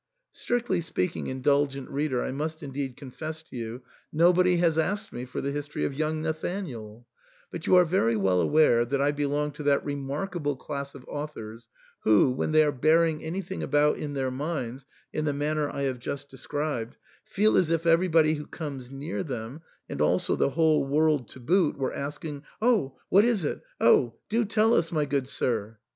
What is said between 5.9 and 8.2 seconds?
young Nathanael; but you are very